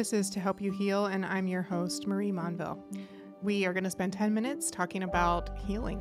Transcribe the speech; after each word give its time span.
This 0.00 0.14
is 0.14 0.30
To 0.30 0.40
Help 0.40 0.62
You 0.62 0.72
Heal, 0.72 1.04
and 1.04 1.26
I'm 1.26 1.46
your 1.46 1.60
host, 1.60 2.06
Marie 2.06 2.32
Monville. 2.32 2.82
We 3.42 3.66
are 3.66 3.74
going 3.74 3.84
to 3.84 3.90
spend 3.90 4.14
10 4.14 4.32
minutes 4.32 4.70
talking 4.70 5.02
about 5.02 5.58
healing. 5.58 5.98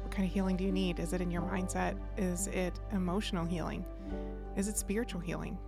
What 0.00 0.10
kind 0.10 0.26
of 0.26 0.32
healing 0.32 0.56
do 0.56 0.64
you 0.64 0.72
need? 0.72 0.98
Is 0.98 1.12
it 1.12 1.20
in 1.20 1.30
your 1.30 1.42
mindset? 1.42 1.98
Is 2.16 2.46
it 2.46 2.80
emotional 2.92 3.44
healing? 3.44 3.84
Is 4.56 4.68
it 4.68 4.78
spiritual 4.78 5.20
healing? 5.20 5.58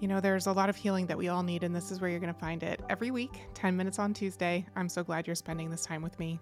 You 0.00 0.08
know, 0.08 0.20
there's 0.20 0.48
a 0.48 0.52
lot 0.52 0.68
of 0.68 0.76
healing 0.76 1.06
that 1.06 1.16
we 1.16 1.28
all 1.28 1.42
need, 1.42 1.62
and 1.62 1.74
this 1.74 1.90
is 1.90 2.02
where 2.02 2.10
you're 2.10 2.20
going 2.20 2.34
to 2.34 2.38
find 2.38 2.62
it 2.62 2.82
every 2.90 3.10
week, 3.10 3.40
10 3.54 3.74
minutes 3.74 3.98
on 3.98 4.12
Tuesday. 4.12 4.66
I'm 4.76 4.90
so 4.90 5.02
glad 5.02 5.26
you're 5.26 5.34
spending 5.34 5.70
this 5.70 5.86
time 5.86 6.02
with 6.02 6.18
me. 6.18 6.38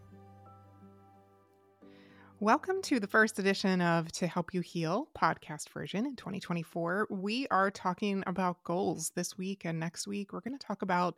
Welcome 2.41 2.83
to 2.83 2.99
the 2.99 3.07
first 3.07 3.39
edition 3.39 3.81
of 3.81 4.11
To 4.13 4.27
Help 4.27 4.53
You 4.53 4.61
Heal 4.61 5.09
podcast 5.17 5.69
version 5.69 6.05
in 6.05 6.17
2024. 6.17 7.07
We 7.09 7.47
are 7.49 7.71
talking 7.71 8.25
about 8.27 8.63
goals 8.65 9.13
this 9.15 9.39
week 9.39 9.65
and 9.65 9.79
next 9.79 10.09
week. 10.09 10.33
We're 10.33 10.41
going 10.41 10.59
to 10.59 10.67
talk 10.67 10.83
about 10.83 11.15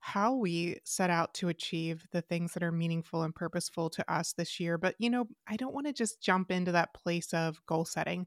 how 0.00 0.34
we 0.34 0.78
set 0.82 1.10
out 1.10 1.34
to 1.34 1.50
achieve 1.50 2.06
the 2.12 2.22
things 2.22 2.54
that 2.54 2.62
are 2.62 2.72
meaningful 2.72 3.24
and 3.24 3.34
purposeful 3.34 3.90
to 3.90 4.12
us 4.12 4.32
this 4.32 4.58
year. 4.58 4.78
But, 4.78 4.94
you 4.98 5.10
know, 5.10 5.28
I 5.46 5.56
don't 5.56 5.74
want 5.74 5.86
to 5.86 5.92
just 5.92 6.22
jump 6.22 6.50
into 6.50 6.72
that 6.72 6.94
place 6.94 7.34
of 7.34 7.60
goal 7.66 7.84
setting 7.84 8.26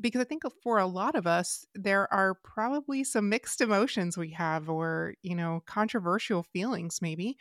because 0.00 0.20
I 0.20 0.24
think 0.24 0.42
for 0.62 0.78
a 0.78 0.86
lot 0.86 1.14
of 1.14 1.26
us, 1.26 1.66
there 1.74 2.12
are 2.12 2.34
probably 2.34 3.04
some 3.04 3.28
mixed 3.28 3.60
emotions 3.60 4.16
we 4.16 4.30
have, 4.30 4.68
or, 4.70 5.14
you 5.22 5.34
know, 5.34 5.62
controversial 5.66 6.42
feelings 6.42 7.00
maybe 7.02 7.36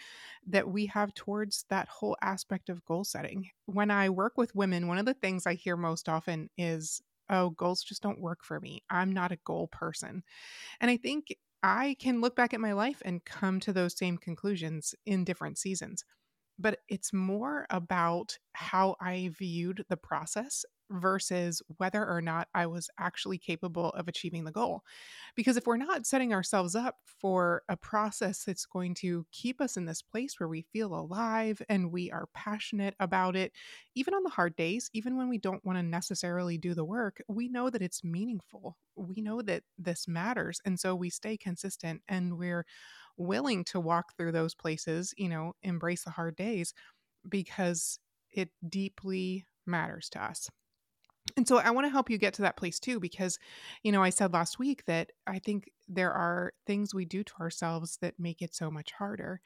that 0.45 0.69
we 0.69 0.85
have 0.87 1.13
towards 1.13 1.65
that 1.69 1.87
whole 1.87 2.17
aspect 2.21 2.69
of 2.69 2.83
goal 2.85 3.03
setting. 3.03 3.49
When 3.65 3.91
I 3.91 4.09
work 4.09 4.37
with 4.37 4.55
women, 4.55 4.87
one 4.87 4.97
of 4.97 5.05
the 5.05 5.13
things 5.13 5.45
I 5.45 5.53
hear 5.53 5.77
most 5.77 6.09
often 6.09 6.49
is, 6.57 7.01
oh, 7.29 7.51
goals 7.51 7.83
just 7.83 8.01
don't 8.01 8.19
work 8.21 8.43
for 8.43 8.59
me. 8.59 8.83
I'm 8.89 9.11
not 9.11 9.31
a 9.31 9.37
goal 9.45 9.67
person. 9.67 10.23
And 10.81 10.91
I 10.91 10.97
think 10.97 11.35
I 11.63 11.95
can 11.99 12.21
look 12.21 12.35
back 12.35 12.53
at 12.53 12.61
my 12.61 12.73
life 12.73 13.01
and 13.05 13.25
come 13.25 13.59
to 13.61 13.73
those 13.73 13.97
same 13.97 14.17
conclusions 14.17 14.95
in 15.05 15.23
different 15.25 15.57
seasons 15.57 16.03
but 16.57 16.79
it's 16.87 17.13
more 17.13 17.65
about 17.69 18.37
how 18.53 18.95
I 18.99 19.29
viewed 19.37 19.85
the 19.89 19.97
process 19.97 20.65
versus 20.89 21.61
whether 21.77 22.05
or 22.05 22.21
not 22.21 22.47
I 22.53 22.65
was 22.65 22.89
actually 22.99 23.37
capable 23.37 23.89
of 23.91 24.07
achieving 24.07 24.43
the 24.43 24.51
goal. 24.51 24.83
Because 25.35 25.57
if 25.57 25.67
we're 25.67 25.77
not 25.77 26.05
setting 26.05 26.33
ourselves 26.33 26.75
up 26.75 26.95
for 27.05 27.63
a 27.69 27.77
process 27.77 28.43
that's 28.43 28.65
going 28.65 28.95
to 28.95 29.25
keep 29.31 29.61
us 29.61 29.77
in 29.77 29.85
this 29.85 30.01
place 30.01 30.39
where 30.39 30.49
we 30.49 30.61
feel 30.61 30.93
alive 30.93 31.61
and 31.69 31.91
we 31.91 32.11
are 32.11 32.27
passionate 32.33 32.95
about 32.99 33.35
it, 33.35 33.51
even 33.95 34.13
on 34.13 34.23
the 34.23 34.29
hard 34.29 34.55
days, 34.55 34.89
even 34.93 35.17
when 35.17 35.29
we 35.29 35.37
don't 35.37 35.65
want 35.65 35.77
to 35.77 35.83
necessarily 35.83 36.57
do 36.57 36.73
the 36.73 36.85
work, 36.85 37.21
we 37.27 37.47
know 37.47 37.69
that 37.69 37.81
it's 37.81 38.03
meaningful. 38.03 38.77
We 38.95 39.21
know 39.21 39.41
that 39.43 39.63
this 39.77 40.07
matters. 40.07 40.61
And 40.65 40.79
so 40.79 40.95
we 40.95 41.09
stay 41.09 41.37
consistent 41.37 42.01
and 42.07 42.37
we're 42.37 42.65
willing 43.17 43.63
to 43.65 43.79
walk 43.79 44.15
through 44.17 44.31
those 44.31 44.55
places, 44.55 45.13
you 45.17 45.29
know, 45.29 45.53
embrace 45.61 46.03
the 46.03 46.11
hard 46.11 46.35
days 46.35 46.73
because 47.27 47.99
it 48.31 48.49
deeply 48.67 49.45
matters 49.65 50.09
to 50.09 50.23
us. 50.23 50.49
And 51.37 51.47
so 51.47 51.57
I 51.57 51.71
want 51.71 51.85
to 51.85 51.91
help 51.91 52.09
you 52.09 52.17
get 52.17 52.33
to 52.35 52.41
that 52.43 52.57
place 52.57 52.79
too, 52.79 52.99
because, 52.99 53.39
you 53.83 53.91
know, 53.91 54.03
I 54.03 54.09
said 54.09 54.33
last 54.33 54.59
week 54.59 54.85
that 54.85 55.11
I 55.27 55.39
think 55.39 55.69
there 55.89 56.13
are 56.13 56.53
things 56.67 56.93
we 56.93 57.05
do 57.05 57.23
to 57.23 57.33
ourselves 57.41 57.97
that 58.01 58.19
make 58.19 58.41
it 58.41 58.55
so 58.55 58.71
much 58.71 58.91
harder. 58.93 59.41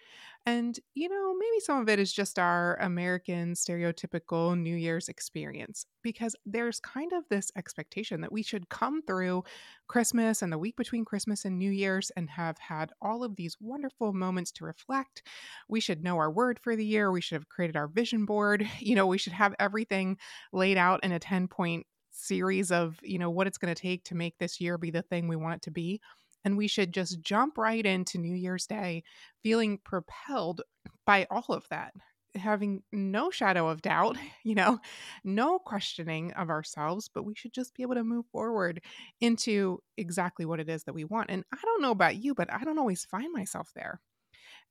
And, 0.45 0.77
you 0.93 1.07
know, 1.09 1.33
maybe 1.37 1.59
some 1.61 1.81
of 1.81 1.89
it 1.89 1.99
is 1.99 2.11
just 2.11 2.37
our 2.37 2.75
American 2.81 3.53
stereotypical 3.53 4.59
New 4.59 4.75
Year's 4.75 5.07
experience, 5.07 5.85
because 6.01 6.35
there's 6.45 6.79
kind 6.81 7.13
of 7.13 7.23
this 7.29 7.51
expectation 7.55 8.21
that 8.21 8.31
we 8.31 8.43
should 8.43 8.69
come 8.69 9.01
through 9.01 9.43
Christmas 9.87 10.41
and 10.41 10.51
the 10.51 10.57
week 10.57 10.75
between 10.75 11.05
Christmas 11.05 11.45
and 11.45 11.57
New 11.57 11.71
Year's 11.71 12.09
and 12.11 12.29
have 12.29 12.57
had 12.59 12.91
all 13.01 13.23
of 13.23 13.35
these 13.35 13.57
wonderful 13.61 14.13
moments 14.13 14.51
to 14.53 14.65
reflect. 14.65 15.23
We 15.69 15.79
should 15.79 16.03
know 16.03 16.17
our 16.17 16.31
word 16.31 16.59
for 16.59 16.75
the 16.75 16.85
year. 16.85 17.11
We 17.11 17.21
should 17.21 17.35
have 17.35 17.49
created 17.49 17.75
our 17.75 17.87
vision 17.87 18.25
board. 18.25 18.67
You 18.83 18.95
know, 18.95 19.07
we 19.07 19.17
should 19.17 19.33
have 19.33 19.55
everything 19.59 20.17
laid 20.51 20.77
out 20.77 21.03
in 21.03 21.11
a 21.13 21.19
10 21.19 21.47
point 21.47 21.85
series 22.11 22.71
of, 22.71 22.99
you 23.01 23.17
know, 23.17 23.29
what 23.29 23.47
it's 23.47 23.57
going 23.57 23.73
to 23.73 23.81
take 23.81 24.03
to 24.05 24.15
make 24.15 24.37
this 24.37 24.59
year 24.59 24.77
be 24.77 24.91
the 24.91 25.01
thing 25.01 25.27
we 25.27 25.35
want 25.37 25.55
it 25.55 25.61
to 25.63 25.71
be. 25.71 26.01
And 26.45 26.57
we 26.57 26.67
should 26.67 26.93
just 26.93 27.21
jump 27.21 27.57
right 27.57 27.85
into 27.85 28.17
New 28.17 28.35
Year's 28.35 28.67
Day 28.67 29.03
feeling 29.41 29.77
propelled 29.77 30.61
by 31.05 31.27
all 31.29 31.45
of 31.49 31.67
that, 31.69 31.93
having 32.35 32.83
no 32.91 33.29
shadow 33.31 33.67
of 33.69 33.81
doubt, 33.81 34.17
you 34.43 34.55
know, 34.55 34.79
no 35.23 35.59
questioning 35.59 36.33
of 36.33 36.49
ourselves, 36.49 37.09
but 37.13 37.23
we 37.25 37.35
should 37.35 37.53
just 37.53 37.73
be 37.75 37.83
able 37.83 37.95
to 37.95 38.03
move 38.03 38.25
forward 38.31 38.81
into 39.21 39.79
exactly 39.97 40.45
what 40.45 40.59
it 40.59 40.69
is 40.69 40.83
that 40.83 40.93
we 40.93 41.05
want. 41.05 41.29
And 41.29 41.43
I 41.53 41.57
don't 41.63 41.81
know 41.81 41.91
about 41.91 42.23
you, 42.23 42.33
but 42.35 42.51
I 42.51 42.63
don't 42.63 42.79
always 42.79 43.05
find 43.05 43.31
myself 43.33 43.71
there 43.75 44.01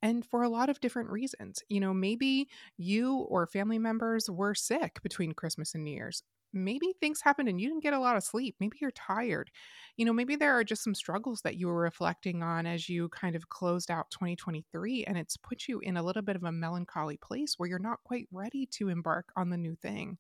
and 0.03 0.25
for 0.27 0.43
a 0.43 0.49
lot 0.49 0.69
of 0.69 0.81
different 0.81 1.11
reasons. 1.11 1.63
You 1.69 1.81
know, 1.81 1.95
maybe 1.95 2.49
you 2.77 3.17
or 3.17 3.47
family 3.47 3.79
members 3.79 4.29
were 4.31 4.55
sick 4.55 5.01
between 5.03 5.33
Christmas 5.33 5.75
and 5.75 5.85
New 5.85 5.93
Year's 5.95 6.23
maybe 6.53 6.95
things 7.01 7.21
happened 7.21 7.49
and 7.49 7.61
you 7.61 7.69
didn't 7.69 7.83
get 7.83 7.95
a 7.95 7.99
lot 7.99 8.17
of 8.17 8.25
sleep. 8.25 8.57
Maybe 8.61 8.79
you're 8.81 8.91
tired. 8.91 9.51
You 9.97 10.05
know, 10.05 10.13
maybe 10.13 10.37
there 10.37 10.57
are 10.57 10.65
just 10.65 10.85
some 10.85 10.95
struggles 10.95 11.43
that 11.43 11.57
you 11.57 11.69
were 11.69 11.81
reflecting 11.81 12.43
on 12.43 12.67
as 12.67 12.89
you 12.89 13.09
kind 13.11 13.37
of 13.37 13.49
closed 13.49 13.91
out 13.91 14.11
2023 14.11 15.05
and 15.05 15.19
it's 15.19 15.37
put 15.37 15.69
you 15.69 15.81
in 15.81 15.97
a 15.97 16.03
little 16.03 16.23
bit 16.23 16.37
of 16.37 16.45
a 16.45 16.53
melancholy 16.53 17.17
place 17.17 17.55
where 17.59 17.69
you're 17.69 17.79
not 17.79 18.03
quite 18.05 18.29
ready 18.33 18.67
to 18.67 18.89
embark 18.89 19.33
on 19.37 19.51
the 19.51 19.57
new 19.57 19.75
thing. 19.77 20.19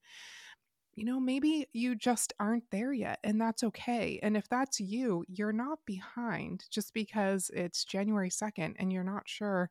You 0.95 1.05
know, 1.07 1.19
maybe 1.19 1.67
you 1.73 1.95
just 1.95 2.35
aren't 2.39 2.71
there 2.71 2.93
yet, 2.93 3.19
and 3.25 3.41
that's 3.41 3.65
okay. 3.65 4.21
And 4.23 4.37
if 4.37 4.49
that's 4.49 4.79
you, 4.79 5.25
you're 5.27 5.53
not 5.53 5.79
behind 5.87 6.67
just 6.71 6.93
because 6.93 7.51
it's 7.55 7.85
January 7.85 8.29
2nd 8.31 8.75
and 8.79 8.93
you're 8.93 9.03
not 9.03 9.27
sure 9.27 9.71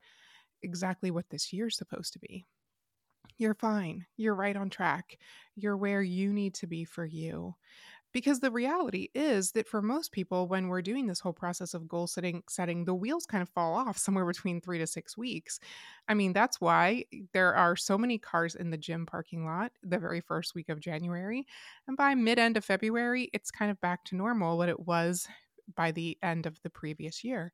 exactly 0.63 1.11
what 1.11 1.29
this 1.29 1.53
year's 1.53 1.77
supposed 1.77 2.13
to 2.13 2.19
be. 2.19 2.45
You're 3.38 3.56
fine. 3.56 4.06
You're 4.18 4.36
right 4.36 4.56
on 4.56 4.69
track. 4.69 5.18
You're 5.56 5.78
where 5.78 6.02
you 6.02 6.31
need 6.34 6.53
to 6.56 6.68
be 6.68 6.84
for 6.86 7.06
you. 7.06 7.56
Because 8.14 8.40
the 8.42 8.52
reality 8.52 9.09
is 9.16 9.52
that 9.53 9.68
for 9.68 9.81
most 9.81 10.12
people, 10.12 10.47
when 10.47 10.69
we're 10.69 10.81
doing 10.81 11.08
this 11.08 11.19
whole 11.19 11.34
process 11.34 11.74
of 11.74 11.88
goal 11.88 12.08
setting, 12.08 12.44
setting, 12.50 12.86
the 12.86 12.96
wheels 12.96 13.25
kind 13.25 13.42
of 13.42 13.50
fall 13.50 13.74
off 13.75 13.97
somewhere 14.00 14.25
between 14.25 14.62
three 14.62 14.80
to 14.80 14.88
six 14.88 15.18
weeks. 15.18 15.59
I 16.08 16.14
mean, 16.16 16.34
that's 16.34 16.62
why 16.62 17.06
there 17.34 17.53
are 17.56 17.75
so 17.75 17.97
many 17.97 18.18
cars 18.18 18.56
in 18.56 18.72
the 18.72 18.78
gym 18.78 19.06
parking 19.06 19.46
lot 19.46 19.74
the 19.84 20.00
very 20.00 20.22
first 20.22 20.56
week 20.56 20.69
of 20.69 20.80
January. 20.80 21.46
And 21.88 21.98
by 21.98 22.16
mid 22.16 22.40
end 22.40 22.58
of 22.58 22.66
February, 22.66 23.30
it's 23.34 23.52
kind 23.52 23.72
of 23.72 23.81
back 23.81 24.06
to 24.06 24.16
normal 24.16 24.58
what 24.58 24.69
it 24.69 24.80
was 24.88 25.28
by 25.75 25.92
the 25.92 26.18
end 26.24 26.46
of 26.46 26.62
the 26.63 26.69
previous 26.69 27.24
year 27.24 27.53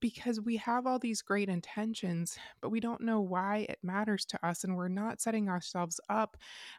because 0.00 0.40
we 0.40 0.56
have 0.56 0.86
all 0.86 0.98
these 0.98 1.22
great 1.22 1.48
intentions, 1.48 2.38
but 2.60 2.70
we 2.70 2.80
don't 2.80 3.00
know 3.00 3.20
why 3.20 3.66
it 3.68 3.78
matters 3.82 4.24
to 4.26 4.46
us. 4.46 4.64
And 4.64 4.76
we're 4.76 4.88
not 4.88 5.20
setting 5.20 5.48
ourselves 5.48 6.00
up 6.08 6.36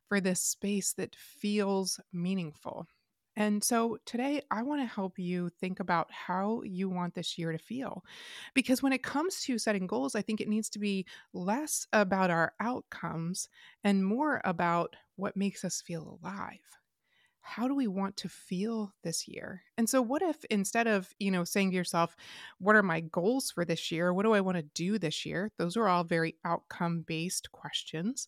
for 0.07 0.21
this 0.21 0.41
space 0.41 0.93
that 0.93 1.15
feels 1.15 1.99
meaningful. 2.13 2.87
And 3.35 3.63
so 3.63 3.97
today, 4.05 4.41
I 4.51 4.63
want 4.63 4.81
to 4.81 4.85
help 4.85 5.17
you 5.17 5.49
think 5.49 5.79
about 5.79 6.11
how 6.11 6.61
you 6.63 6.89
want 6.89 7.13
this 7.15 7.37
year 7.37 7.51
to 7.53 7.57
feel. 7.57 8.03
Because 8.53 8.83
when 8.83 8.91
it 8.91 9.03
comes 9.03 9.41
to 9.43 9.57
setting 9.57 9.87
goals, 9.87 10.15
I 10.15 10.21
think 10.21 10.41
it 10.41 10.49
needs 10.49 10.69
to 10.71 10.79
be 10.79 11.05
less 11.33 11.87
about 11.93 12.31
our 12.31 12.53
outcomes 12.59 13.47
and 13.83 14.05
more 14.05 14.41
about 14.43 14.95
what 15.15 15.37
makes 15.37 15.63
us 15.63 15.81
feel 15.81 16.19
alive 16.21 16.78
how 17.49 17.67
do 17.67 17.73
we 17.73 17.87
want 17.87 18.15
to 18.17 18.29
feel 18.29 18.93
this 19.03 19.27
year? 19.27 19.63
And 19.75 19.89
so 19.89 20.03
what 20.03 20.21
if 20.21 20.45
instead 20.51 20.85
of, 20.85 21.11
you 21.17 21.31
know, 21.31 21.43
saying 21.43 21.71
to 21.71 21.75
yourself, 21.75 22.15
what 22.59 22.75
are 22.75 22.83
my 22.83 22.99
goals 22.99 23.49
for 23.49 23.65
this 23.65 23.91
year? 23.91 24.13
What 24.13 24.23
do 24.23 24.33
I 24.33 24.41
want 24.41 24.57
to 24.57 24.63
do 24.75 24.99
this 24.99 25.25
year? 25.25 25.51
Those 25.57 25.75
are 25.75 25.87
all 25.87 26.03
very 26.03 26.35
outcome 26.45 27.03
based 27.07 27.51
questions. 27.51 28.27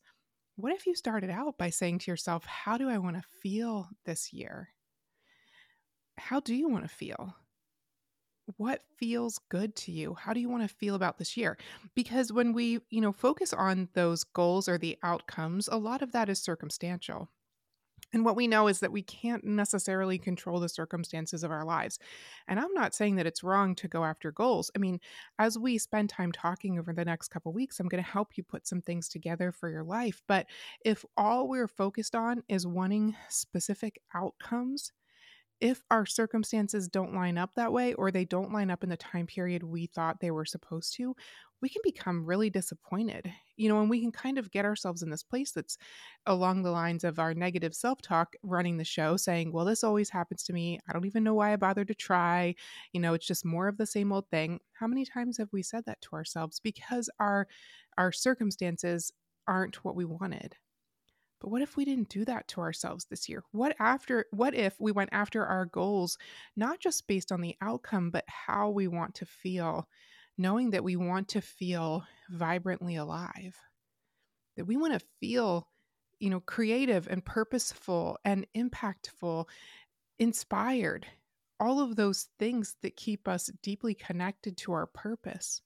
What 0.55 0.73
if 0.73 0.87
you 0.87 0.95
started 0.95 1.29
out 1.29 1.59
by 1.59 1.69
saying 1.69 1.99
to 1.99 2.11
yourself, 2.11 2.45
how 2.45 2.79
do 2.79 2.89
I 2.89 2.97
want 2.97 3.15
to 3.15 3.23
feel 3.43 3.89
this 4.05 4.33
year? 4.33 4.69
How 6.17 6.39
do 6.39 6.55
you 6.55 6.67
want 6.67 6.83
to 6.85 6.89
feel? 6.89 7.35
What 8.57 8.81
feels 8.97 9.39
good 9.49 9.75
to 9.77 9.91
you? 9.91 10.15
How 10.15 10.33
do 10.33 10.39
you 10.39 10.49
want 10.49 10.67
to 10.67 10.75
feel 10.75 10.95
about 10.95 11.19
this 11.19 11.37
year? 11.37 11.59
Because 11.93 12.33
when 12.33 12.53
we, 12.53 12.79
you 12.89 13.01
know, 13.01 13.11
focus 13.11 13.53
on 13.53 13.87
those 13.93 14.23
goals 14.23 14.67
or 14.67 14.79
the 14.79 14.97
outcomes, 15.03 15.67
a 15.67 15.77
lot 15.77 16.01
of 16.01 16.11
that 16.13 16.27
is 16.27 16.39
circumstantial 16.39 17.29
and 18.13 18.25
what 18.25 18.35
we 18.35 18.47
know 18.47 18.67
is 18.67 18.79
that 18.79 18.91
we 18.91 19.01
can't 19.01 19.43
necessarily 19.43 20.17
control 20.17 20.59
the 20.59 20.69
circumstances 20.69 21.43
of 21.43 21.51
our 21.51 21.63
lives. 21.63 21.99
And 22.47 22.59
I'm 22.59 22.73
not 22.73 22.93
saying 22.93 23.15
that 23.15 23.25
it's 23.25 23.43
wrong 23.43 23.75
to 23.75 23.87
go 23.87 24.03
after 24.03 24.31
goals. 24.31 24.69
I 24.75 24.79
mean, 24.79 24.99
as 25.39 25.57
we 25.57 25.77
spend 25.77 26.09
time 26.09 26.31
talking 26.31 26.77
over 26.77 26.93
the 26.93 27.05
next 27.05 27.29
couple 27.29 27.53
weeks, 27.53 27.79
I'm 27.79 27.87
going 27.87 28.03
to 28.03 28.09
help 28.09 28.37
you 28.37 28.43
put 28.43 28.67
some 28.67 28.81
things 28.81 29.07
together 29.07 29.51
for 29.51 29.69
your 29.69 29.83
life. 29.83 30.21
But 30.27 30.47
if 30.83 31.05
all 31.15 31.47
we're 31.47 31.67
focused 31.67 32.15
on 32.15 32.43
is 32.49 32.67
wanting 32.67 33.15
specific 33.29 34.01
outcomes, 34.13 34.91
if 35.61 35.83
our 35.91 36.05
circumstances 36.05 36.87
don't 36.87 37.13
line 37.13 37.37
up 37.37 37.51
that 37.55 37.71
way 37.71 37.93
or 37.93 38.11
they 38.11 38.25
don't 38.25 38.51
line 38.51 38.71
up 38.71 38.83
in 38.83 38.89
the 38.89 38.97
time 38.97 39.27
period 39.27 39.63
we 39.63 39.85
thought 39.85 40.19
they 40.19 40.31
were 40.31 40.45
supposed 40.45 40.95
to, 40.95 41.15
we 41.61 41.69
can 41.69 41.81
become 41.83 42.25
really 42.25 42.49
disappointed. 42.49 43.31
You 43.55 43.69
know, 43.69 43.79
and 43.79 43.89
we 43.89 44.01
can 44.01 44.11
kind 44.11 44.39
of 44.39 44.49
get 44.51 44.65
ourselves 44.65 45.03
in 45.03 45.11
this 45.11 45.21
place 45.21 45.51
that's 45.51 45.77
along 46.25 46.63
the 46.63 46.71
lines 46.71 47.03
of 47.03 47.19
our 47.19 47.35
negative 47.35 47.75
self 47.75 48.01
talk 48.01 48.33
running 48.41 48.77
the 48.77 48.83
show, 48.83 49.17
saying, 49.17 49.51
Well, 49.51 49.65
this 49.65 49.83
always 49.83 50.09
happens 50.09 50.43
to 50.45 50.53
me. 50.53 50.79
I 50.89 50.93
don't 50.93 51.05
even 51.05 51.23
know 51.23 51.35
why 51.35 51.53
I 51.53 51.57
bothered 51.57 51.89
to 51.89 51.95
try. 51.95 52.55
You 52.91 52.99
know, 53.01 53.13
it's 53.13 53.27
just 53.27 53.45
more 53.45 53.67
of 53.67 53.77
the 53.77 53.85
same 53.85 54.11
old 54.11 54.27
thing. 54.29 54.59
How 54.73 54.87
many 54.87 55.05
times 55.05 55.37
have 55.37 55.49
we 55.53 55.61
said 55.61 55.85
that 55.85 56.01
to 56.01 56.15
ourselves? 56.15 56.59
Because 56.59 57.09
our 57.19 57.47
our 57.97 58.11
circumstances 58.11 59.11
aren't 59.47 59.83
what 59.85 59.95
we 59.95 60.05
wanted. 60.05 60.55
But 61.41 61.49
what 61.49 61.63
if 61.63 61.75
we 61.75 61.85
didn't 61.85 62.09
do 62.09 62.23
that 62.25 62.47
to 62.49 62.61
ourselves 62.61 63.05
this 63.05 63.27
year? 63.27 63.43
What 63.51 63.75
after 63.79 64.27
what 64.29 64.53
if 64.53 64.79
we 64.79 64.91
went 64.91 65.09
after 65.11 65.43
our 65.43 65.65
goals 65.65 66.19
not 66.55 66.79
just 66.79 67.07
based 67.07 67.31
on 67.31 67.41
the 67.41 67.57
outcome 67.61 68.11
but 68.11 68.25
how 68.27 68.69
we 68.69 68.87
want 68.87 69.15
to 69.15 69.25
feel, 69.25 69.87
knowing 70.37 70.69
that 70.69 70.83
we 70.83 70.95
want 70.95 71.29
to 71.29 71.41
feel 71.41 72.05
vibrantly 72.29 72.95
alive. 72.95 73.57
That 74.55 74.65
we 74.65 74.77
want 74.77 74.93
to 74.93 75.05
feel, 75.19 75.67
you 76.19 76.29
know, 76.29 76.41
creative 76.41 77.07
and 77.07 77.25
purposeful 77.25 78.19
and 78.23 78.45
impactful, 78.55 79.47
inspired. 80.19 81.07
All 81.59 81.79
of 81.79 81.95
those 81.95 82.27
things 82.37 82.75
that 82.81 82.95
keep 82.95 83.27
us 83.27 83.49
deeply 83.63 83.95
connected 83.95 84.57
to 84.57 84.73
our 84.73 84.85
purpose. 84.85 85.61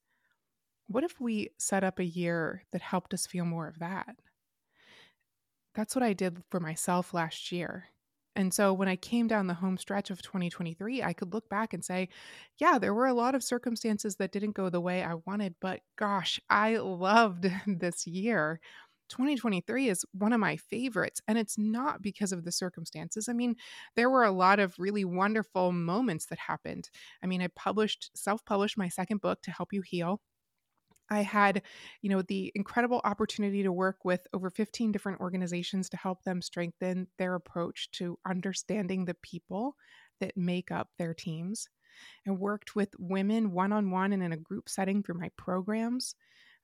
What 0.87 1.03
if 1.03 1.19
we 1.19 1.49
set 1.57 1.83
up 1.83 1.99
a 1.99 2.05
year 2.05 2.63
that 2.71 2.81
helped 2.81 3.13
us 3.13 3.27
feel 3.27 3.45
more 3.45 3.67
of 3.67 3.79
that? 3.79 4.15
That's 5.75 5.95
what 5.95 6.03
I 6.03 6.13
did 6.13 6.41
for 6.49 6.59
myself 6.59 7.13
last 7.13 7.51
year. 7.51 7.85
And 8.37 8.53
so 8.53 8.73
when 8.73 8.89
I 8.89 8.97
came 8.97 9.27
down 9.27 9.47
the 9.47 9.53
home 9.53 9.77
stretch 9.77 10.09
of 10.09 10.21
2023, 10.21 11.01
I 11.01 11.13
could 11.13 11.33
look 11.33 11.47
back 11.49 11.73
and 11.73 11.83
say, 11.85 12.09
yeah, 12.57 12.77
there 12.79 12.93
were 12.93 13.05
a 13.07 13.13
lot 13.13 13.33
of 13.35 13.43
circumstances 13.43 14.17
that 14.17 14.31
didn't 14.31 14.51
go 14.51 14.69
the 14.69 14.81
way 14.81 15.03
I 15.03 15.15
wanted, 15.25 15.55
but 15.61 15.81
gosh, 15.97 16.39
I 16.49 16.77
loved 16.77 17.49
this 17.67 18.05
year. 18.07 18.59
2023 19.07 19.87
is 19.89 20.03
one 20.13 20.33
of 20.33 20.39
my 20.39 20.57
favorites, 20.57 21.21
and 21.27 21.37
it's 21.37 21.57
not 21.57 22.01
because 22.01 22.31
of 22.33 22.43
the 22.43 22.51
circumstances. 22.51 23.29
I 23.29 23.33
mean, 23.33 23.55
there 23.95 24.09
were 24.09 24.23
a 24.23 24.31
lot 24.31 24.59
of 24.59 24.75
really 24.79 25.05
wonderful 25.05 25.71
moments 25.71 26.25
that 26.27 26.39
happened. 26.39 26.89
I 27.23 27.27
mean, 27.27 27.41
I 27.41 27.47
published, 27.55 28.09
self 28.17 28.43
published 28.45 28.77
my 28.77 28.89
second 28.89 29.21
book 29.21 29.41
to 29.43 29.51
help 29.51 29.71
you 29.71 29.81
heal. 29.81 30.21
I 31.09 31.21
had, 31.21 31.61
you 32.01 32.09
know, 32.09 32.21
the 32.21 32.51
incredible 32.55 33.01
opportunity 33.03 33.63
to 33.63 33.71
work 33.71 34.03
with 34.03 34.27
over 34.33 34.49
15 34.49 34.91
different 34.91 35.21
organizations 35.21 35.89
to 35.89 35.97
help 35.97 36.23
them 36.23 36.41
strengthen 36.41 37.07
their 37.17 37.35
approach 37.35 37.91
to 37.91 38.17
understanding 38.25 39.05
the 39.05 39.13
people 39.15 39.75
that 40.19 40.37
make 40.37 40.71
up 40.71 40.89
their 40.97 41.13
teams 41.13 41.67
and 42.25 42.39
worked 42.39 42.75
with 42.75 42.89
women 42.99 43.51
one 43.51 43.73
on 43.73 43.91
one 43.91 44.13
and 44.13 44.23
in 44.23 44.33
a 44.33 44.37
group 44.37 44.69
setting 44.69 45.03
through 45.03 45.19
my 45.19 45.29
programs. 45.37 46.15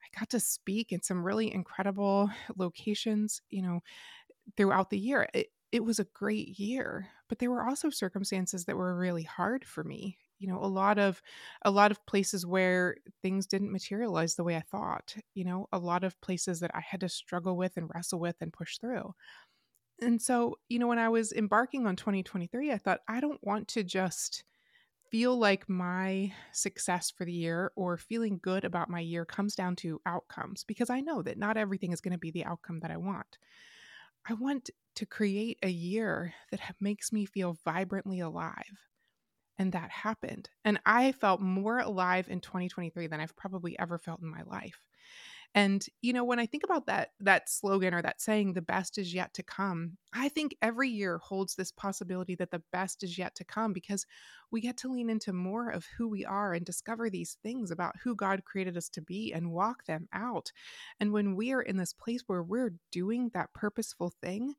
I 0.03 0.19
got 0.19 0.29
to 0.31 0.39
speak 0.39 0.91
in 0.91 1.01
some 1.03 1.23
really 1.23 1.53
incredible 1.53 2.29
locations, 2.57 3.41
you 3.49 3.61
know, 3.61 3.81
throughout 4.57 4.89
the 4.89 4.99
year. 4.99 5.27
It, 5.33 5.47
it 5.71 5.83
was 5.83 5.99
a 5.99 6.05
great 6.05 6.59
year, 6.59 7.09
but 7.29 7.39
there 7.39 7.51
were 7.51 7.67
also 7.67 7.89
circumstances 7.89 8.65
that 8.65 8.77
were 8.77 8.97
really 8.97 9.23
hard 9.23 9.65
for 9.65 9.83
me 9.83 10.17
you 10.41 10.47
know 10.47 10.59
a 10.61 10.67
lot 10.67 10.97
of 10.97 11.21
a 11.63 11.71
lot 11.71 11.91
of 11.91 12.05
places 12.05 12.45
where 12.45 12.95
things 13.21 13.45
didn't 13.45 13.71
materialize 13.71 14.35
the 14.35 14.43
way 14.43 14.55
i 14.55 14.63
thought 14.71 15.15
you 15.35 15.45
know 15.45 15.67
a 15.71 15.77
lot 15.77 16.03
of 16.03 16.19
places 16.21 16.59
that 16.59 16.71
i 16.73 16.81
had 16.81 16.99
to 16.99 17.09
struggle 17.09 17.55
with 17.55 17.77
and 17.77 17.89
wrestle 17.93 18.19
with 18.19 18.35
and 18.41 18.51
push 18.51 18.77
through. 18.79 19.13
And 20.01 20.19
so 20.19 20.57
you 20.67 20.79
know 20.79 20.87
when 20.87 20.99
i 20.99 21.09
was 21.09 21.31
embarking 21.31 21.85
on 21.85 21.95
2023 21.95 22.71
i 22.71 22.77
thought 22.77 23.01
i 23.07 23.19
don't 23.19 23.43
want 23.43 23.67
to 23.69 23.83
just 23.83 24.43
feel 25.11 25.37
like 25.37 25.69
my 25.69 26.31
success 26.53 27.11
for 27.11 27.25
the 27.25 27.33
year 27.33 27.71
or 27.75 27.97
feeling 27.97 28.39
good 28.41 28.63
about 28.63 28.89
my 28.89 29.01
year 29.01 29.25
comes 29.25 29.55
down 29.55 29.75
to 29.75 30.01
outcomes 30.05 30.63
because 30.63 30.89
i 30.89 31.01
know 31.01 31.21
that 31.21 31.37
not 31.37 31.57
everything 31.57 31.93
is 31.93 32.01
going 32.01 32.13
to 32.13 32.17
be 32.17 32.31
the 32.31 32.45
outcome 32.45 32.79
that 32.79 32.91
i 32.91 32.97
want. 32.97 33.37
I 34.27 34.33
want 34.33 34.69
to 34.95 35.05
create 35.05 35.57
a 35.63 35.69
year 35.69 36.33
that 36.51 36.61
makes 36.79 37.11
me 37.11 37.25
feel 37.25 37.57
vibrantly 37.65 38.19
alive 38.19 38.90
and 39.61 39.73
that 39.73 39.91
happened. 39.91 40.49
And 40.65 40.79
I 40.87 41.11
felt 41.11 41.39
more 41.39 41.77
alive 41.77 42.27
in 42.27 42.39
2023 42.39 43.05
than 43.05 43.19
I've 43.19 43.35
probably 43.35 43.77
ever 43.77 43.99
felt 43.99 44.19
in 44.19 44.27
my 44.27 44.41
life. 44.41 44.81
And 45.53 45.85
you 46.01 46.13
know, 46.13 46.23
when 46.23 46.39
I 46.39 46.47
think 46.47 46.63
about 46.63 46.87
that 46.87 47.09
that 47.19 47.47
slogan 47.47 47.93
or 47.93 48.01
that 48.01 48.21
saying 48.21 48.53
the 48.53 48.61
best 48.63 48.97
is 48.97 49.13
yet 49.13 49.35
to 49.35 49.43
come, 49.43 49.97
I 50.13 50.29
think 50.29 50.55
every 50.63 50.89
year 50.89 51.19
holds 51.19 51.53
this 51.53 51.71
possibility 51.71 52.33
that 52.35 52.49
the 52.49 52.63
best 52.71 53.03
is 53.03 53.19
yet 53.19 53.35
to 53.35 53.43
come 53.43 53.71
because 53.71 54.07
we 54.49 54.61
get 54.61 54.77
to 54.77 54.91
lean 54.91 55.11
into 55.11 55.31
more 55.31 55.69
of 55.69 55.85
who 55.95 56.07
we 56.07 56.25
are 56.25 56.53
and 56.53 56.65
discover 56.65 57.11
these 57.11 57.37
things 57.43 57.69
about 57.69 57.93
who 58.03 58.15
God 58.15 58.43
created 58.45 58.77
us 58.77 58.89
to 58.89 59.01
be 59.01 59.31
and 59.31 59.51
walk 59.51 59.85
them 59.85 60.07
out. 60.11 60.51
And 60.99 61.13
when 61.13 61.35
we 61.35 61.51
are 61.53 61.61
in 61.61 61.77
this 61.77 61.93
place 61.93 62.23
where 62.25 62.41
we're 62.41 62.73
doing 62.91 63.29
that 63.35 63.53
purposeful 63.53 64.11
thing, 64.23 64.55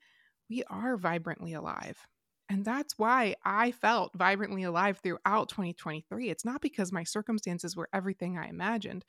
we 0.48 0.62
are 0.70 0.96
vibrantly 0.96 1.54
alive. 1.54 2.06
And 2.48 2.64
that's 2.64 2.98
why 2.98 3.34
I 3.44 3.72
felt 3.72 4.14
vibrantly 4.14 4.62
alive 4.62 5.00
throughout 5.02 5.48
2023. 5.48 6.28
It's 6.28 6.44
not 6.44 6.60
because 6.60 6.92
my 6.92 7.04
circumstances 7.04 7.76
were 7.76 7.88
everything 7.92 8.36
I 8.36 8.48
imagined. 8.48 9.04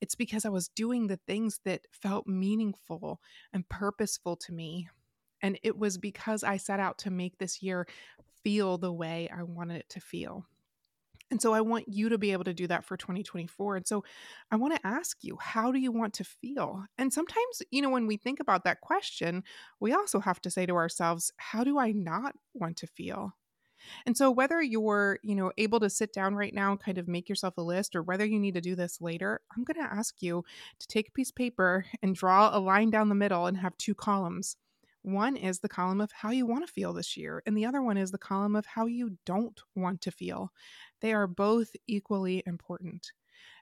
It's 0.00 0.14
because 0.14 0.44
I 0.44 0.50
was 0.50 0.68
doing 0.68 1.06
the 1.06 1.18
things 1.26 1.60
that 1.64 1.86
felt 1.90 2.26
meaningful 2.26 3.20
and 3.52 3.68
purposeful 3.68 4.36
to 4.36 4.52
me. 4.52 4.88
And 5.42 5.58
it 5.62 5.76
was 5.76 5.98
because 5.98 6.42
I 6.42 6.56
set 6.56 6.80
out 6.80 6.98
to 6.98 7.10
make 7.10 7.38
this 7.38 7.62
year 7.62 7.86
feel 8.42 8.78
the 8.78 8.92
way 8.92 9.28
I 9.36 9.42
wanted 9.42 9.80
it 9.80 9.88
to 9.90 10.00
feel. 10.00 10.46
And 11.30 11.42
so 11.42 11.52
I 11.52 11.60
want 11.60 11.86
you 11.88 12.08
to 12.08 12.18
be 12.18 12.32
able 12.32 12.44
to 12.44 12.54
do 12.54 12.66
that 12.68 12.84
for 12.84 12.96
2024. 12.96 13.76
And 13.76 13.86
so 13.86 14.04
I 14.50 14.56
want 14.56 14.74
to 14.74 14.86
ask 14.86 15.18
you, 15.22 15.36
how 15.40 15.70
do 15.72 15.78
you 15.78 15.92
want 15.92 16.14
to 16.14 16.24
feel? 16.24 16.84
And 16.96 17.12
sometimes, 17.12 17.62
you 17.70 17.82
know, 17.82 17.90
when 17.90 18.06
we 18.06 18.16
think 18.16 18.40
about 18.40 18.64
that 18.64 18.80
question, 18.80 19.44
we 19.80 19.92
also 19.92 20.20
have 20.20 20.40
to 20.42 20.50
say 20.50 20.64
to 20.66 20.74
ourselves, 20.74 21.32
how 21.36 21.64
do 21.64 21.78
I 21.78 21.92
not 21.92 22.34
want 22.54 22.76
to 22.78 22.86
feel? 22.86 23.34
And 24.06 24.16
so 24.16 24.30
whether 24.30 24.60
you're, 24.60 25.18
you 25.22 25.34
know, 25.34 25.52
able 25.56 25.80
to 25.80 25.90
sit 25.90 26.12
down 26.12 26.34
right 26.34 26.54
now 26.54 26.72
and 26.72 26.80
kind 26.80 26.98
of 26.98 27.08
make 27.08 27.28
yourself 27.28 27.54
a 27.58 27.62
list 27.62 27.94
or 27.94 28.02
whether 28.02 28.24
you 28.24 28.38
need 28.38 28.54
to 28.54 28.60
do 28.60 28.74
this 28.74 29.00
later, 29.00 29.40
I'm 29.56 29.64
going 29.64 29.80
to 29.84 29.94
ask 29.94 30.20
you 30.20 30.44
to 30.80 30.86
take 30.88 31.08
a 31.08 31.12
piece 31.12 31.30
of 31.30 31.36
paper 31.36 31.84
and 32.02 32.14
draw 32.14 32.56
a 32.56 32.58
line 32.58 32.90
down 32.90 33.08
the 33.08 33.14
middle 33.14 33.46
and 33.46 33.56
have 33.58 33.76
two 33.78 33.94
columns. 33.94 34.56
One 35.02 35.36
is 35.36 35.60
the 35.60 35.68
column 35.68 36.00
of 36.00 36.10
how 36.12 36.30
you 36.30 36.44
want 36.44 36.66
to 36.66 36.72
feel 36.72 36.92
this 36.92 37.16
year, 37.16 37.42
and 37.46 37.56
the 37.56 37.64
other 37.64 37.80
one 37.80 37.96
is 37.96 38.10
the 38.10 38.18
column 38.18 38.56
of 38.56 38.66
how 38.66 38.86
you 38.86 39.16
don't 39.24 39.58
want 39.74 40.00
to 40.02 40.10
feel. 40.10 40.52
They 41.00 41.12
are 41.12 41.26
both 41.26 41.70
equally 41.86 42.42
important. 42.46 43.12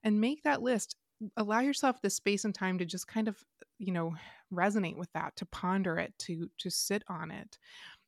And 0.03 0.21
make 0.21 0.43
that 0.45 0.63
list. 0.63 0.97
Allow 1.37 1.61
yourself 1.61 2.03
the 2.03 2.11
space 2.11 2.45
and 2.45 2.55
time 2.55 2.79
to 2.79 2.85
just 2.85 3.09
kind 3.09 3.29
of, 3.29 3.43
you 3.79 3.93
know, 3.93 4.15
resonate 4.53 4.97
with 4.97 5.13
that, 5.15 5.37
to 5.37 5.47
ponder 5.47 5.99
it, 5.99 6.15
to 6.21 6.51
to 6.59 6.71
sit 6.71 7.03
on 7.09 7.31
it 7.31 7.59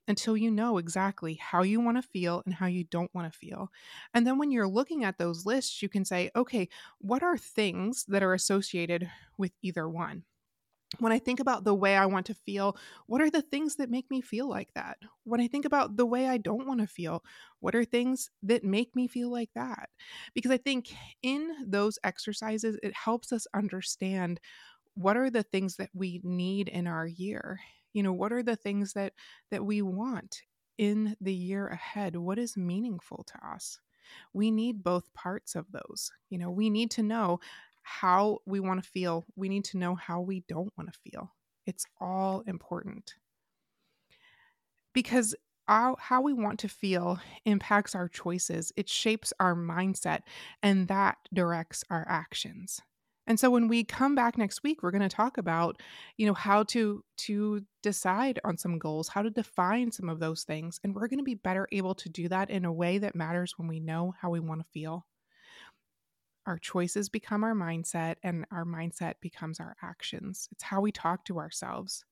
until 0.09 0.37
you 0.37 0.51
know 0.51 0.79
exactly 0.79 1.35
how 1.35 1.63
you 1.63 1.81
want 1.81 1.97
to 1.99 2.03
feel 2.03 2.43
and 2.47 2.55
how 2.55 2.67
you 2.67 2.85
don't 2.85 3.14
want 3.14 3.31
to 3.31 3.38
feel. 3.38 3.71
And 4.14 4.26
then 4.26 4.38
when 4.38 4.50
you're 4.50 4.69
looking 4.69 5.05
at 5.05 5.19
those 5.19 5.47
lists, 5.47 5.83
you 5.83 5.88
can 5.88 6.05
say, 6.05 6.31
okay, 6.35 6.69
what 6.99 7.23
are 7.23 7.37
things 7.37 8.05
that 8.09 8.23
are 8.23 8.35
associated 8.35 9.11
with 9.37 9.52
either 9.62 9.88
one? 9.88 10.25
When 10.99 11.12
I 11.12 11.18
think 11.18 11.38
about 11.38 11.64
the 11.64 11.75
way 11.75 11.97
I 11.97 12.07
want 12.07 12.26
to 12.26 12.35
feel, 12.35 12.76
what 13.07 13.21
are 13.21 13.30
the 13.30 13.42
things 13.42 13.76
that 13.76 13.90
make 13.90 14.11
me 14.11 14.21
feel 14.23 14.49
like 14.49 14.73
that? 14.75 14.97
When 15.25 15.40
I 15.40 15.47
think 15.47 15.66
about 15.66 15.97
the 15.97 16.07
way 16.07 16.26
I 16.28 16.38
don't 16.38 16.66
want 16.66 16.80
to 16.80 16.87
feel, 16.87 17.23
what 17.61 17.75
are 17.75 17.85
things 17.85 18.30
that 18.42 18.64
make 18.64 18.97
me 18.97 19.07
feel 19.07 19.30
like 19.30 19.50
that? 19.54 19.90
Because 20.35 20.50
I 20.50 20.57
think 20.57 20.95
in 21.23 21.50
those 21.66 21.99
exercises, 22.04 22.78
it 22.83 22.95
helps 22.95 23.33
us 23.33 23.47
understand 23.54 24.40
what 24.95 25.16
are 25.16 25.30
the 25.30 25.42
things 25.42 25.76
that 25.76 25.90
we 25.95 26.21
need 26.25 26.68
in 26.68 26.87
our 26.87 27.07
year. 27.07 27.61
You 27.92 28.02
know, 28.02 28.12
what 28.12 28.33
are 28.33 28.42
the 28.42 28.57
things 28.57 28.95
that 28.95 29.12
that 29.50 29.64
we 29.64 29.83
want 29.83 30.42
in 30.78 31.16
the 31.21 31.35
year 31.35 31.68
ahead? 31.68 32.16
What 32.16 32.38
is 32.38 32.57
meaningful 32.57 33.25
to 33.25 33.47
us? 33.47 33.78
We 34.33 34.50
need 34.50 34.83
both 34.83 35.12
parts 35.14 35.54
of 35.54 35.66
those. 35.71 36.11
You 36.30 36.38
know, 36.38 36.50
we 36.50 36.71
need 36.71 36.90
to 36.92 37.02
know 37.02 37.40
how 37.88 38.38
we 38.45 38.61
want 38.61 38.83
to 38.83 38.88
feel. 38.88 39.25
We 39.35 39.49
need 39.49 39.64
to 39.66 39.78
know 39.78 39.95
how 39.95 40.21
we 40.21 40.45
don't 40.47 40.73
want 40.76 40.92
to 40.92 41.11
feel. 41.11 41.33
It's 41.66 41.87
all 42.00 42.42
important. 42.47 43.14
Because 44.92 45.35
our, 45.66 45.97
how 45.99 46.21
we 46.21 46.35
want 46.35 46.59
to 46.61 46.68
feel 46.68 47.18
impacts 47.47 47.95
our 47.95 48.09
choices, 48.09 48.73
it 48.76 48.88
shapes 48.88 49.33
our 49.40 49.54
mindset, 49.54 50.21
and 50.62 50.88
that 50.88 51.16
directs 51.33 51.83
our 51.90 52.07
actions. 52.09 52.80
And 53.26 53.38
so 53.38 53.50
when 53.50 53.68
we 53.68 53.85
come 53.85 54.14
back 54.14 54.38
next 54.38 54.62
week, 54.62 54.83
we're 54.83 54.90
going 54.90 55.02
to 55.02 55.09
talk 55.09 55.37
about, 55.37 55.80
you 56.16 56.26
know, 56.26 56.35
how 56.35 56.64
to 56.64 57.04
to 57.18 57.62
decide 57.83 58.38
on 58.45 58.57
some 58.57 58.78
goals, 58.78 59.09
how 59.09 59.23
to 59.23 59.30
define 59.30 59.92
some 59.92 60.09
of 60.09 60.21
those 60.21 60.45
things, 60.45 60.78
and 60.85 60.95
we're 60.95 61.09
going 61.09 61.18
to 61.18 61.25
be 61.25 61.35
better 61.35 61.68
able 61.73 61.95
to 61.97 62.09
do 62.09 62.28
that 62.28 62.50
in 62.50 62.64
a 62.64 62.73
way 62.73 62.99
that 62.99 63.14
matters 63.14 63.54
when 63.57 63.68
we 63.68 63.80
know 63.80 64.14
how 64.21 64.30
we 64.30 64.40
want 64.40 64.61
to 64.61 64.66
feel. 64.73 65.07
Our 66.49 66.59
choices 66.59 67.11
become 67.11 67.45
our 67.45 67.52
mindset, 67.52 68.14
and 68.23 68.47
our 68.50 68.64
mindset 68.64 69.17
becomes 69.21 69.61
our 69.61 69.76
actions. 69.83 70.49
It's 70.50 70.62
how 70.62 70.81
we 70.81 70.90
talk 70.90 71.26
to 71.26 71.38
ourselves. 71.38 72.07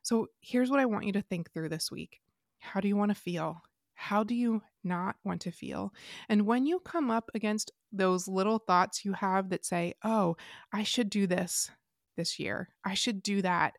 So, 0.00 0.28
here's 0.40 0.70
what 0.70 0.80
I 0.80 0.86
want 0.86 1.04
you 1.04 1.12
to 1.12 1.20
think 1.20 1.52
through 1.52 1.68
this 1.68 1.90
week 1.90 2.22
How 2.60 2.80
do 2.80 2.88
you 2.88 2.96
want 2.96 3.10
to 3.10 3.14
feel? 3.14 3.60
How 3.92 4.24
do 4.24 4.34
you 4.34 4.62
not 4.82 5.16
want 5.22 5.42
to 5.42 5.50
feel? 5.50 5.92
And 6.30 6.46
when 6.46 6.64
you 6.64 6.80
come 6.80 7.10
up 7.10 7.30
against 7.34 7.72
those 7.92 8.26
little 8.26 8.58
thoughts 8.58 9.04
you 9.04 9.12
have 9.12 9.50
that 9.50 9.66
say, 9.66 9.92
oh, 10.02 10.38
I 10.72 10.82
should 10.82 11.10
do 11.10 11.26
this 11.26 11.70
this 12.16 12.38
year, 12.38 12.70
I 12.86 12.94
should 12.94 13.22
do 13.22 13.42
that, 13.42 13.74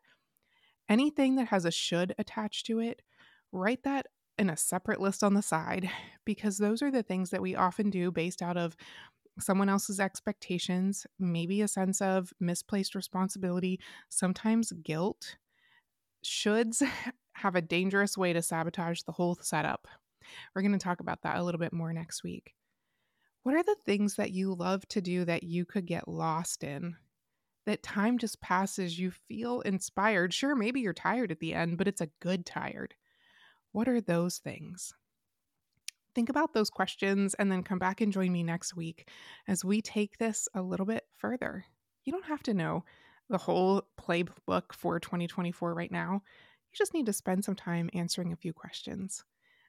anything 0.88 1.34
that 1.34 1.48
has 1.48 1.64
a 1.64 1.72
should 1.72 2.14
attached 2.16 2.66
to 2.66 2.78
it, 2.78 3.02
write 3.50 3.82
that 3.82 4.06
in 4.38 4.50
a 4.50 4.56
separate 4.56 5.00
list 5.00 5.24
on 5.24 5.34
the 5.34 5.42
side 5.42 5.90
because 6.24 6.58
those 6.58 6.80
are 6.80 6.92
the 6.92 7.02
things 7.02 7.30
that 7.30 7.42
we 7.42 7.56
often 7.56 7.90
do 7.90 8.12
based 8.12 8.40
out 8.40 8.56
of 8.56 8.76
someone 9.38 9.68
else's 9.68 10.00
expectations, 10.00 11.06
maybe 11.18 11.60
a 11.62 11.68
sense 11.68 12.00
of 12.00 12.32
misplaced 12.40 12.94
responsibility, 12.94 13.80
sometimes 14.08 14.72
guilt. 14.82 15.36
Shoulds 16.24 16.82
have 17.34 17.56
a 17.56 17.62
dangerous 17.62 18.16
way 18.16 18.32
to 18.32 18.42
sabotage 18.42 19.02
the 19.02 19.12
whole 19.12 19.36
setup. 19.40 19.88
We're 20.54 20.62
going 20.62 20.72
to 20.72 20.78
talk 20.78 21.00
about 21.00 21.22
that 21.22 21.36
a 21.36 21.42
little 21.42 21.58
bit 21.58 21.72
more 21.72 21.92
next 21.92 22.22
week. 22.22 22.54
What 23.42 23.54
are 23.54 23.62
the 23.62 23.76
things 23.84 24.16
that 24.16 24.30
you 24.30 24.54
love 24.54 24.88
to 24.88 25.02
do 25.02 25.24
that 25.26 25.42
you 25.42 25.66
could 25.66 25.86
get 25.86 26.08
lost 26.08 26.64
in? 26.64 26.96
That 27.66 27.82
time 27.82 28.18
just 28.18 28.40
passes, 28.40 28.98
you 28.98 29.10
feel 29.10 29.60
inspired. 29.62 30.32
Sure, 30.32 30.54
maybe 30.54 30.80
you're 30.80 30.94
tired 30.94 31.30
at 31.30 31.40
the 31.40 31.54
end, 31.54 31.76
but 31.76 31.88
it's 31.88 32.00
a 32.00 32.10
good 32.20 32.46
tired. 32.46 32.94
What 33.72 33.88
are 33.88 34.00
those 34.00 34.38
things? 34.38 34.94
Think 36.14 36.28
about 36.28 36.54
those 36.54 36.70
questions 36.70 37.34
and 37.34 37.50
then 37.50 37.62
come 37.62 37.78
back 37.78 38.00
and 38.00 38.12
join 38.12 38.32
me 38.32 38.42
next 38.42 38.76
week 38.76 39.08
as 39.48 39.64
we 39.64 39.82
take 39.82 40.18
this 40.18 40.48
a 40.54 40.62
little 40.62 40.86
bit 40.86 41.04
further. 41.16 41.64
You 42.04 42.12
don't 42.12 42.26
have 42.26 42.42
to 42.44 42.54
know 42.54 42.84
the 43.28 43.38
whole 43.38 43.82
playbook 44.00 44.72
for 44.72 45.00
2024 45.00 45.74
right 45.74 45.90
now. 45.90 46.12
You 46.12 46.76
just 46.76 46.94
need 46.94 47.06
to 47.06 47.12
spend 47.12 47.44
some 47.44 47.56
time 47.56 47.90
answering 47.94 48.32
a 48.32 48.36
few 48.36 48.52
questions. 48.52 49.24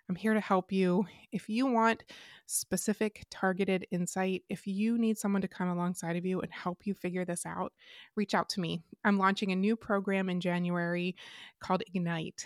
I'm 0.07 0.15
here 0.15 0.35
to 0.35 0.39
help 0.39 0.71
you. 0.71 1.05
If 1.31 1.49
you 1.49 1.65
want 1.65 2.03
specific 2.45 3.25
targeted 3.31 3.87
insight, 3.89 4.43
if 4.49 4.67
you 4.67 4.99
need 4.99 5.17
someone 5.17 5.41
to 5.41 5.47
come 5.47 5.67
alongside 5.67 6.15
of 6.15 6.25
you 6.25 6.41
and 6.41 6.51
help 6.53 6.85
you 6.85 6.93
figure 6.93 7.25
this 7.25 7.43
out, 7.43 7.73
reach 8.15 8.35
out 8.35 8.49
to 8.49 8.61
me. 8.61 8.83
I'm 9.03 9.17
launching 9.17 9.51
a 9.51 9.55
new 9.55 9.75
program 9.75 10.29
in 10.29 10.41
January 10.41 11.15
called 11.59 11.81
Ignite. 11.87 12.45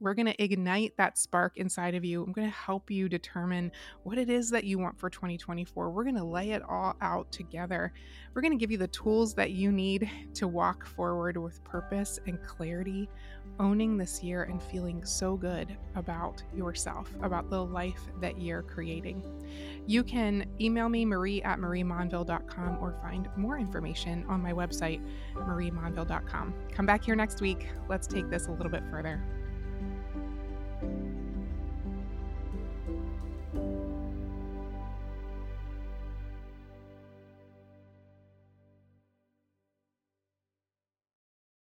We're 0.00 0.14
going 0.14 0.26
to 0.26 0.42
ignite 0.42 0.96
that 0.96 1.18
spark 1.18 1.56
inside 1.56 1.96
of 1.96 2.04
you. 2.04 2.22
I'm 2.22 2.30
going 2.30 2.46
to 2.46 2.56
help 2.56 2.88
you 2.88 3.08
determine 3.08 3.72
what 4.04 4.16
it 4.16 4.30
is 4.30 4.48
that 4.50 4.62
you 4.62 4.78
want 4.78 4.96
for 4.96 5.10
2024. 5.10 5.90
We're 5.90 6.04
going 6.04 6.14
to 6.14 6.24
lay 6.24 6.52
it 6.52 6.62
all 6.62 6.94
out 7.00 7.32
together. 7.32 7.92
We're 8.32 8.42
going 8.42 8.52
to 8.52 8.58
give 8.58 8.70
you 8.70 8.78
the 8.78 8.86
tools 8.88 9.34
that 9.34 9.50
you 9.50 9.72
need 9.72 10.08
to 10.34 10.46
walk 10.46 10.86
forward 10.86 11.36
with 11.36 11.64
purpose 11.64 12.20
and 12.28 12.40
clarity, 12.46 13.08
owning 13.58 13.96
this 13.96 14.22
year 14.22 14.44
and 14.44 14.62
feeling 14.62 15.04
so 15.04 15.36
good 15.36 15.76
about 15.96 16.44
yourself, 16.54 17.12
about 17.22 17.50
the 17.50 17.64
life 17.64 18.02
that 18.20 18.40
you're 18.40 18.62
creating. 18.62 19.20
You 19.84 20.04
can 20.04 20.46
email 20.60 20.88
me, 20.88 21.04
marie 21.06 21.42
at 21.42 21.58
mariemonville.com, 21.58 22.78
or 22.80 22.96
find 23.02 23.28
more 23.36 23.58
information 23.58 24.24
on 24.28 24.40
my 24.40 24.52
website, 24.52 25.04
mariemonville.com. 25.34 26.54
Come 26.70 26.86
back 26.86 27.04
here 27.04 27.16
next 27.16 27.40
week. 27.40 27.66
Let's 27.88 28.06
take 28.06 28.30
this 28.30 28.46
a 28.46 28.52
little 28.52 28.70
bit 28.70 28.84
further. 28.92 29.37